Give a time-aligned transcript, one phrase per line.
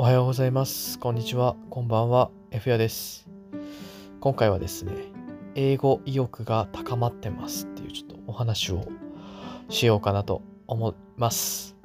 [0.00, 0.98] おはようございます。
[0.98, 1.56] こんにちは。
[1.68, 2.30] こんばんは。
[2.52, 3.28] F やです。
[4.22, 4.94] 今回はですね、
[5.54, 8.88] 英語意欲が高まってますっていうちょっとお話を
[9.68, 11.76] しようかなと思います。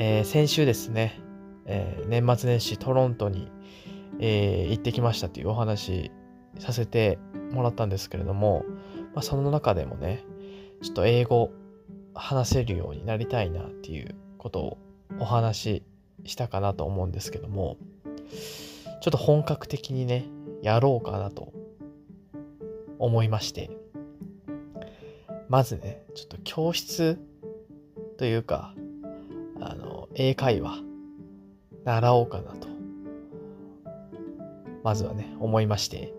[0.00, 1.20] えー先週ですね、
[1.66, 3.48] えー年末年始トロントに、
[4.18, 6.10] えー行ってきましたというお話
[6.58, 7.20] させて
[7.52, 8.64] もらったんですけれども、
[9.14, 10.24] まあ、その中でもね、
[10.82, 11.52] ちょっと英語
[12.12, 14.78] 話せるようになりたいなっていうことを
[15.20, 15.82] お話し
[16.28, 17.76] したかなと思うんですけども、
[19.00, 20.26] ちょっと本格的にね、
[20.62, 21.52] やろうかなと
[22.98, 23.70] 思いまして、
[25.48, 27.18] まずね、ちょっと教室
[28.18, 28.74] というか、
[29.60, 30.80] あの、英会話、
[31.84, 32.68] 習おうかなと、
[34.82, 36.12] まずはね、思いまして、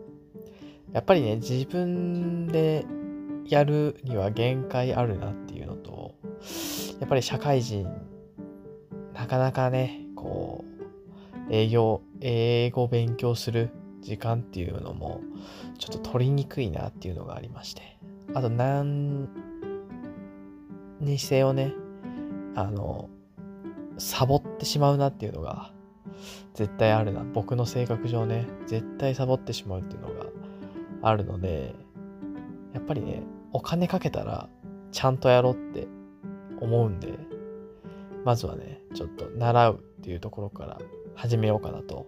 [0.94, 2.86] やっぱりね、自分で
[3.46, 6.16] やるには限界あるなっていうのと、
[7.00, 7.88] やっぱり社会人、
[9.18, 10.64] なかなかね、こ
[11.50, 15.22] う、営業、英語勉強する時間っていうのも、
[15.80, 17.98] ちょっと取りにくいなっていうのがありまして。
[18.36, 19.28] あと、なん
[21.00, 21.74] にせよね、
[22.54, 23.10] あの、
[23.98, 25.72] サボってしまうなっていうのが、
[26.54, 27.24] 絶対あるな。
[27.24, 30.28] 僕の性格上ね、絶対サボってしまうっていうのが
[31.02, 31.74] あるので、
[32.72, 34.48] やっぱりね、お金かけたら、
[34.92, 35.88] ちゃんとやろうって
[36.62, 37.18] 思うんで、
[38.28, 40.82] まずはね、ちょっと習うっていうところから
[41.16, 42.08] 始めようかなと。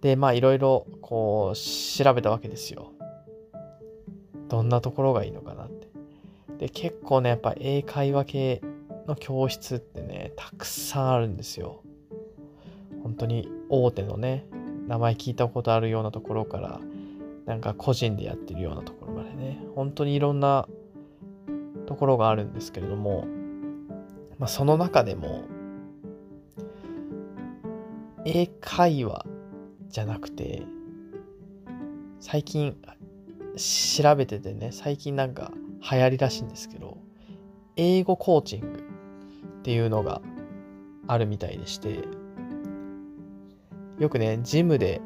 [0.00, 2.92] で、まあいろいろこう調べたわけですよ。
[4.48, 5.86] どんなところがいいのかなって。
[6.56, 8.62] で、結構ね、やっぱ英会話系
[9.06, 11.82] の教室ってね、たくさんあるんですよ。
[13.02, 14.46] 本当に大手のね、
[14.88, 16.80] 名前聞いたことあるようなところから、
[17.44, 20.66] なんか個人でやってるようなところまでね、本当にいろんな
[21.84, 23.26] ところがあるんですけれども、
[24.42, 25.44] まあ、その中でも、
[28.24, 29.24] 英会話
[29.88, 30.64] じゃなくて、
[32.18, 32.76] 最近
[33.56, 35.52] 調べててね、最近なんか
[35.88, 36.98] 流行りらしいんですけど、
[37.76, 38.66] 英語コーチング
[39.60, 40.20] っていうのが
[41.06, 42.00] あるみたいでして、
[44.00, 45.00] よくね、ジムで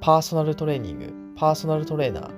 [0.00, 2.32] パーソナルトレーニング、パーソナルトレーナーっ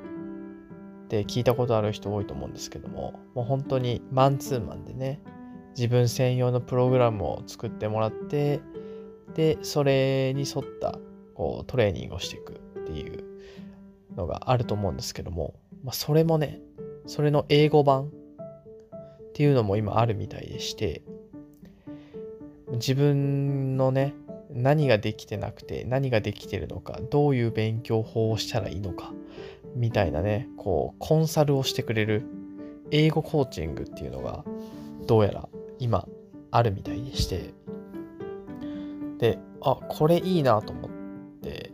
[1.08, 5.20] て聞いたことある人多いと思うんですけども、もう本当にマンツーマンでね、
[5.76, 8.60] 自分専用のプログラムを作ってもらって、
[9.34, 10.98] で、それに沿った
[11.34, 12.56] こうトレーニングをしていくっ
[12.86, 13.24] ていう
[14.16, 16.60] のがあると思うんですけども、まあ、それもね、
[17.06, 18.10] それの英語版っ
[19.34, 21.02] ていうのも今あるみたいでして、
[22.72, 24.14] 自分のね、
[24.54, 29.12] 何ができてなくて何ができてるのかどういう勉強法をしたらいいのか
[29.74, 32.24] みたいなねこうコンサルをしてくれる
[32.90, 34.44] 英語コーチングっていうのが
[35.06, 35.48] どうやら
[35.82, 36.06] 今
[36.52, 37.52] あるみたいでして
[39.18, 40.90] であこれいいなと思っ
[41.42, 41.72] て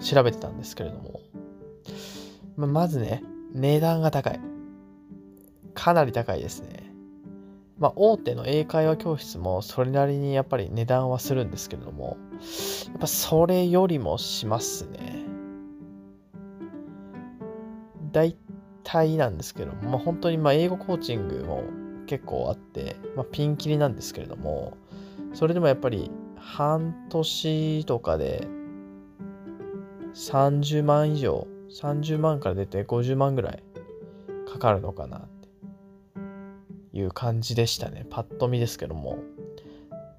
[0.00, 1.20] 調べてたんですけれども
[2.56, 3.22] ままずね
[3.52, 4.40] 値段が高い
[5.72, 6.84] かなり高いですね
[7.78, 12.16] まあ、大手の英会話教室もそれなりにやっぱり値段はするんですけれども、
[12.88, 15.26] やっぱそれよりもしますね。
[18.12, 18.34] 大
[18.82, 21.64] 体なんですけども、まあ、本当にまあ英語コーチングも
[22.06, 24.76] 結構あって、まあ、ピンキリなんですけれども、
[25.34, 28.46] それでもやっぱり半年とかで
[30.14, 33.62] 30万以上、30万から出て50万ぐらい
[34.50, 35.28] かかるのかなっ
[36.92, 38.06] ていう感じでしたね。
[38.08, 39.18] パッと見ですけども。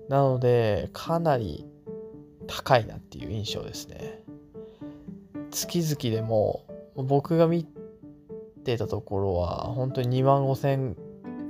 [0.09, 1.65] なので、かなり
[2.45, 4.23] 高いなっていう印象ですね。
[5.51, 6.65] 月々でも、
[6.95, 7.65] 僕が見
[8.63, 10.95] てたところは、本当に2万5千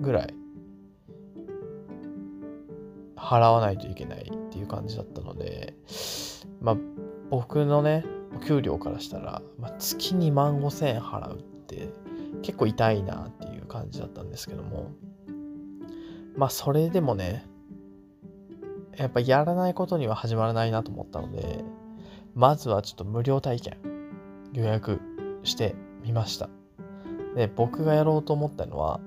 [0.01, 0.33] ぐらい
[3.15, 5.73] 払わないといけないっていう感じだったので、
[6.61, 6.77] まあ、
[7.29, 8.05] 僕のね、
[8.35, 11.89] お給料からしたら、まあ、月2万5千円払うって
[12.41, 14.91] 結構痛いなっていう感じだったんですけども、
[16.37, 17.45] まあそれでもね、
[18.95, 21.63] やっぱやらないことには始まらないなと思ったので、
[22.35, 23.77] まずはちょっと無料体験
[24.53, 25.01] 予約
[25.43, 26.49] してみました。
[27.35, 28.99] で、僕がやろうと思ったのは、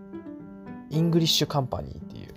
[0.90, 2.34] English Company っていう、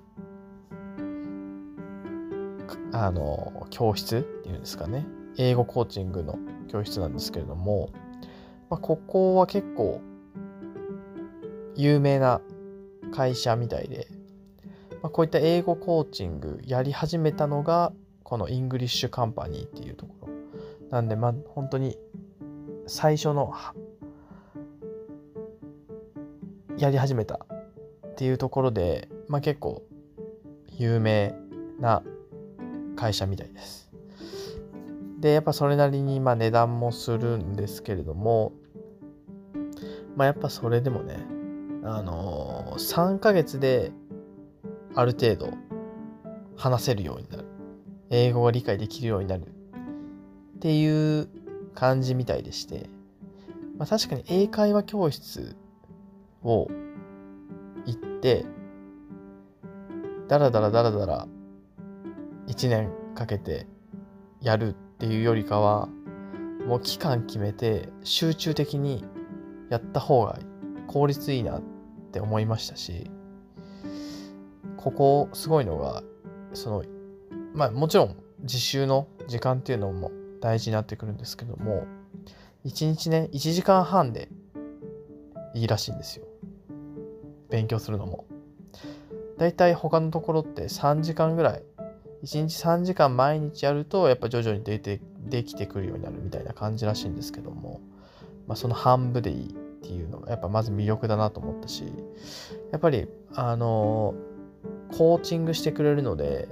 [2.93, 5.05] あの、教室っていうんですかね。
[5.37, 7.89] 英語コーチングの教室なんですけれども、
[8.69, 10.01] まあ、ここは結構
[11.75, 12.41] 有名な
[13.11, 14.07] 会社みたいで、
[15.01, 17.91] まあ、こういった英語コーチングやり始めたのが
[18.23, 20.29] この English Company っていうところ
[20.91, 21.97] なんでまあ本当に
[22.85, 23.53] 最初の
[26.77, 27.45] やり始めた
[28.13, 29.81] っていうところで、まあ、結構
[30.77, 31.33] 有名
[31.79, 32.03] な
[32.95, 33.91] 会社みたいです。
[35.19, 38.53] で、やっぱそれなりにま値段もするんですけれども、
[40.15, 41.17] まあやっぱそれでもね、
[41.83, 43.91] あのー、3ヶ月で
[44.93, 45.51] ある程度
[46.55, 47.45] 話せるようになる。
[48.11, 49.43] 英語が理解できるようになる。
[49.47, 51.29] っていう
[51.73, 52.89] 感じみたいでして、
[53.77, 55.55] まあ確かに英会話教室
[56.43, 56.67] を
[57.85, 58.45] 行って、
[60.27, 61.27] だらだらだらだら
[62.47, 63.67] 1年かけて
[64.41, 65.87] やるっていうよりかは、
[66.67, 69.03] もう期間決めて集中的に
[69.69, 70.39] やった方が
[70.87, 71.61] 効率いいなっ
[72.11, 73.09] て思いましたし、
[74.77, 76.03] ここすごいのが、
[76.53, 76.83] その、
[77.53, 81.85] まあもちろん実習の時間っていうのも大事になってくるんですけども、
[82.65, 84.29] 1日ね、1時間半で
[85.53, 86.25] いいらしいんですよ。
[87.53, 88.25] 勉強するのも。
[89.37, 91.63] だいたい他のところって3時間ぐらい、
[92.23, 97.79] 1日3時間毎日やると、やっぱ徐々に出て、できてくるようになるみたいな感じらしいんですけども、
[98.47, 101.85] まあその半分でいいっていうのがやっぱまず魅力だなと思ったし、
[102.71, 104.15] やっぱり、あの、
[104.97, 106.49] コーチングしてくれるので、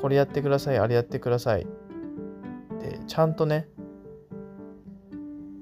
[0.00, 1.66] これやってください、あれやってくださいっ
[2.80, 3.68] てちゃんとね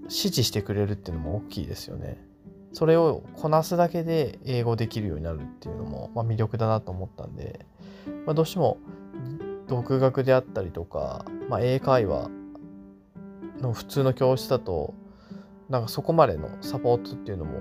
[0.02, 2.31] 指示してくれるっていうのも大きいですよね。
[2.72, 7.66] それをこなすだけで英語できるようになるっていうのも、まあ、魅力だなと思ったんで、
[8.26, 8.78] まあ、どうしても
[9.68, 12.30] 独学であったりとか、まあ、英会話
[13.60, 14.94] の普通の教室だと
[15.68, 17.60] なんかそこまでのサポートっていうのも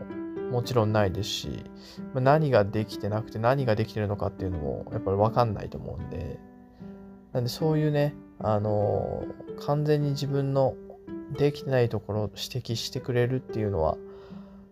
[0.51, 1.65] もちろんないですし、
[2.13, 6.39] まあ、何ができてなくて何ができてるのかっていうのもやっぱり分かんないと思うんで
[7.31, 9.23] なんでそういうねあの
[9.65, 10.75] 完全に自分の
[11.37, 13.97] できてないところを指摘してくれるっていうのは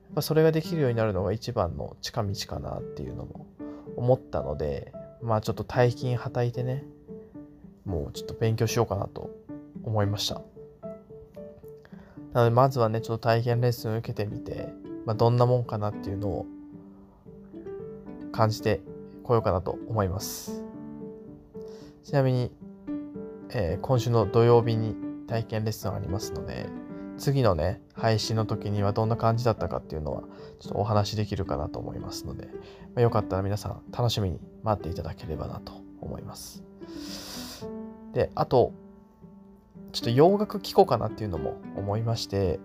[0.09, 3.47] やっぱそれができるようになるのが一番の近道かなっていうのも
[3.95, 4.91] 思ったので
[5.21, 6.83] まあちょっと大金はたいてね
[7.85, 9.29] もうちょっと勉強しようかなと
[9.83, 10.41] 思いました。
[12.33, 14.69] なのでまずはねちょっと体験レッスンを受けてみて、
[15.05, 16.45] まあ、どんなもんかなっていうのを
[18.31, 18.81] 感じて
[19.23, 20.63] こようかなと思います。
[22.03, 22.51] ちなみに
[23.51, 24.95] えー、今週の土曜日に
[25.27, 26.67] 体験レッスンありますので、
[27.19, 30.23] 次のね、配信の時にはどんな感じだったかっていうのは、
[30.59, 32.51] ちょっとお話しできるかなと思いますので、ま
[32.97, 36.63] あ、よかったら皆さん楽しみに待っていただければなと思います。
[38.13, 38.73] で、あと、
[39.91, 42.59] ちょっと洋楽聴こうかなっていうのも思いまして、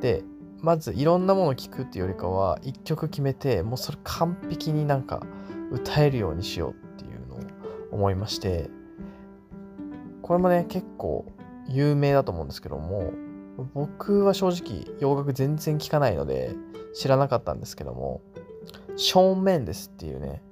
[0.00, 0.22] で、
[0.60, 5.26] まずいろんなものを聴くっていうよりかは、一曲決めて、もうそれ完璧になんか
[5.70, 7.38] 歌えるようにしようっていうのを
[7.90, 8.70] 思いまして、
[10.22, 11.26] これもね、結構
[11.68, 13.12] 有名だと思うんですけども、
[13.74, 16.54] 僕は正直洋楽全然聴かないので
[16.94, 18.20] 知らなかったんですけども、
[18.96, 20.42] ショーン・メンデスっていうね、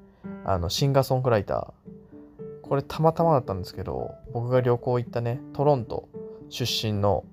[0.45, 6.09] あのシンガーソングライター、これたまたまだったんですけど、僕が旅行行ったね、トロント
[6.49, 7.25] 出身の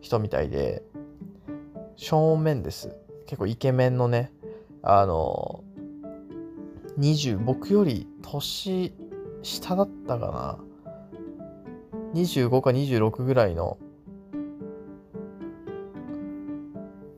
[0.00, 0.82] 人みたいで、
[1.96, 2.96] ショーン・メンデス、
[3.26, 4.32] 結構イケメンのね、
[4.82, 5.64] あの、
[6.98, 8.94] 20、僕より年
[9.42, 10.65] 下だったかな。
[12.14, 13.78] 25か26ぐらいの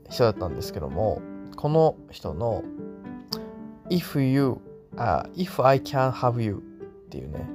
[0.09, 1.21] 人だったんですけども、
[1.57, 2.63] この人の
[3.91, 4.59] If You,
[4.97, 6.63] uh, If I Can Have You
[7.07, 7.49] っていうね、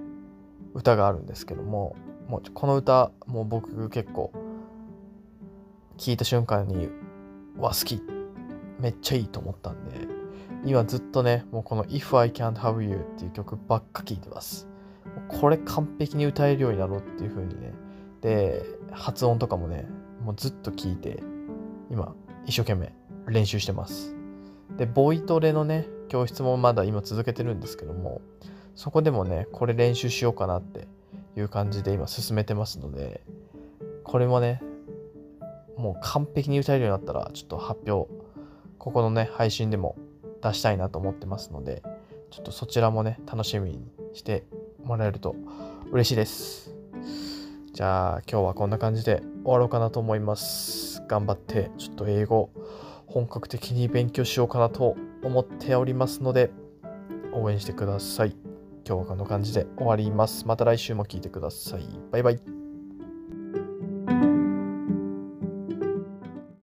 [0.74, 1.96] 歌があるんですけども、
[2.28, 4.32] もうこの歌、もう僕結構
[5.98, 6.90] 聞いた瞬間に、
[7.58, 8.02] わ、好き
[8.80, 10.08] めっちゃいいと思ったんで、
[10.66, 14.68] 今ずっとね、もうこの If I Can't Have You っていう曲ばっか聴いてます。
[15.28, 17.74] これ完璧に歌えるようになろうっていう風にね、
[18.22, 19.86] で、発音とかもね、
[20.22, 21.22] もうずっと聞いて、
[21.90, 22.16] 今、
[22.46, 22.94] 一生懸命
[23.28, 24.16] 練習してます。
[24.78, 28.22] で、ボイトレのね、教室もまだ今続けてるんですけども、
[28.76, 30.88] そこでもね、これ練習しようかなって
[31.36, 33.22] いう感じで今進めてますので、
[34.04, 34.62] これもね、
[35.78, 38.12] もう完璧に歌えるようになったら、ちょっと発表、
[38.78, 39.96] ここのね、配信でも
[40.42, 41.84] 出したいなと思ってますので、
[42.32, 44.44] ちょっとそちらもね、楽しみにして
[44.84, 45.36] もらえると
[45.92, 46.76] 嬉しいです。
[47.74, 51.02] じゃあ今日はこんな感じで終わろうかなと思います。
[51.08, 52.52] 頑張ってちょっと英語
[53.08, 56.52] 本格的に勉強しようかなと思っておりますので
[57.34, 58.36] 応援してください。
[58.86, 60.46] 今日はこんな感じで終わります。
[60.48, 61.88] また来週も聴いてください。
[62.12, 62.53] バイバイ。